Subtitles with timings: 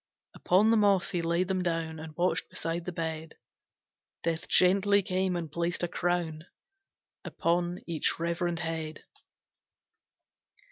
[0.33, 3.35] Upon the moss he laid them down, And watched beside the bed;
[4.23, 6.47] Death gently came and placed a crown
[7.23, 9.03] Upon each reverend head.